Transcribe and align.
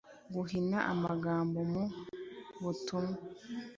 guhina 0.33 0.79
amagambo 0.93 1.59
mu 1.71 1.83
butumwa 2.63 3.17